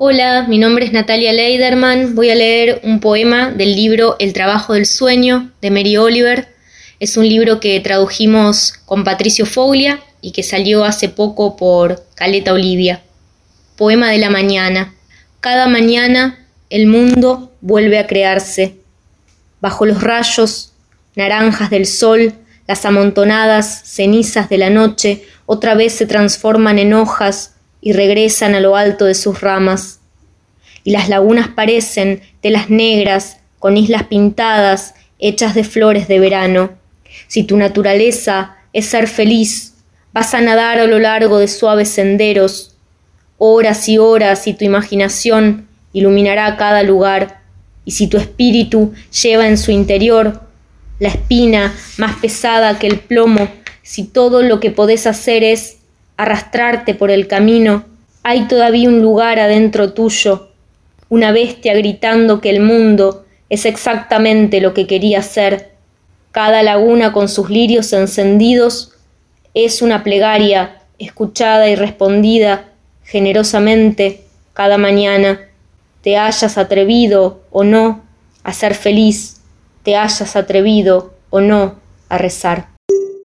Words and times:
Hola, 0.00 0.46
mi 0.46 0.58
nombre 0.58 0.84
es 0.84 0.92
Natalia 0.92 1.32
Leiderman. 1.32 2.14
Voy 2.14 2.30
a 2.30 2.36
leer 2.36 2.80
un 2.84 3.00
poema 3.00 3.50
del 3.50 3.74
libro 3.74 4.14
El 4.20 4.32
trabajo 4.32 4.74
del 4.74 4.86
sueño 4.86 5.50
de 5.60 5.72
Mary 5.72 5.96
Oliver. 5.96 6.54
Es 7.00 7.16
un 7.16 7.28
libro 7.28 7.58
que 7.58 7.80
tradujimos 7.80 8.74
con 8.86 9.02
Patricio 9.02 9.44
Foglia 9.44 9.98
y 10.20 10.30
que 10.30 10.44
salió 10.44 10.84
hace 10.84 11.08
poco 11.08 11.56
por 11.56 12.04
Caleta 12.14 12.52
Olivia. 12.52 13.02
Poema 13.74 14.12
de 14.12 14.18
la 14.18 14.30
mañana. 14.30 14.94
Cada 15.40 15.66
mañana 15.66 16.46
el 16.70 16.86
mundo 16.86 17.50
vuelve 17.60 17.98
a 17.98 18.06
crearse. 18.06 18.76
Bajo 19.60 19.84
los 19.84 20.00
rayos 20.00 20.74
naranjas 21.16 21.70
del 21.70 21.86
sol, 21.86 22.34
las 22.68 22.84
amontonadas 22.84 23.82
cenizas 23.84 24.48
de 24.48 24.58
la 24.58 24.70
noche 24.70 25.24
otra 25.44 25.74
vez 25.74 25.92
se 25.92 26.06
transforman 26.06 26.78
en 26.78 26.94
hojas 26.94 27.56
y 27.80 27.92
regresan 27.92 28.54
a 28.54 28.60
lo 28.60 28.76
alto 28.76 29.04
de 29.04 29.14
sus 29.14 29.40
ramas. 29.40 30.00
Y 30.84 30.90
las 30.90 31.08
lagunas 31.08 31.48
parecen 31.48 32.22
telas 32.40 32.70
negras 32.70 33.38
con 33.58 33.76
islas 33.76 34.04
pintadas 34.04 34.94
hechas 35.18 35.54
de 35.54 35.64
flores 35.64 36.08
de 36.08 36.20
verano. 36.20 36.70
Si 37.26 37.42
tu 37.42 37.56
naturaleza 37.56 38.56
es 38.72 38.86
ser 38.86 39.08
feliz, 39.08 39.74
vas 40.12 40.34
a 40.34 40.40
nadar 40.40 40.78
a 40.78 40.86
lo 40.86 40.98
largo 40.98 41.38
de 41.38 41.48
suaves 41.48 41.88
senderos, 41.88 42.76
horas 43.36 43.88
y 43.88 43.98
horas 43.98 44.46
y 44.46 44.54
tu 44.54 44.64
imaginación 44.64 45.68
iluminará 45.92 46.56
cada 46.56 46.82
lugar, 46.82 47.40
y 47.84 47.92
si 47.92 48.06
tu 48.06 48.18
espíritu 48.18 48.92
lleva 49.22 49.48
en 49.48 49.56
su 49.56 49.70
interior 49.70 50.42
la 50.98 51.08
espina 51.08 51.74
más 51.96 52.16
pesada 52.16 52.78
que 52.78 52.86
el 52.86 52.98
plomo, 52.98 53.48
si 53.82 54.04
todo 54.04 54.42
lo 54.42 54.60
que 54.60 54.70
podés 54.70 55.06
hacer 55.06 55.42
es 55.42 55.77
arrastrarte 56.18 56.94
por 56.94 57.10
el 57.10 57.28
camino, 57.28 57.84
hay 58.22 58.46
todavía 58.48 58.90
un 58.90 59.00
lugar 59.00 59.38
adentro 59.38 59.94
tuyo, 59.94 60.50
una 61.08 61.32
bestia 61.32 61.72
gritando 61.74 62.42
que 62.42 62.50
el 62.50 62.60
mundo 62.60 63.24
es 63.48 63.64
exactamente 63.64 64.60
lo 64.60 64.74
que 64.74 64.86
quería 64.86 65.22
ser. 65.22 65.70
Cada 66.32 66.62
laguna 66.62 67.12
con 67.12 67.28
sus 67.28 67.48
lirios 67.48 67.92
encendidos 67.94 68.92
es 69.54 69.80
una 69.80 70.04
plegaria 70.04 70.82
escuchada 70.98 71.68
y 71.68 71.76
respondida 71.76 72.68
generosamente 73.04 74.24
cada 74.52 74.76
mañana. 74.76 75.40
Te 76.02 76.18
hayas 76.18 76.58
atrevido 76.58 77.42
o 77.50 77.64
no 77.64 78.02
a 78.42 78.52
ser 78.52 78.74
feliz, 78.74 79.40
te 79.84 79.96
hayas 79.96 80.36
atrevido 80.36 81.14
o 81.30 81.40
no 81.40 81.76
a 82.08 82.18
rezar. 82.18 82.77